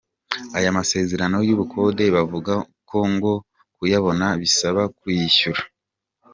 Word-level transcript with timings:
Aya 0.57 0.77
masezerano 0.77 1.37
y’ubukode 1.47 2.03
bavuga 2.15 2.53
ko 2.89 2.99
ngo 3.13 3.33
kuyabona 3.75 4.25
bisaba 4.41 4.81
kuyishyura. 4.97 5.61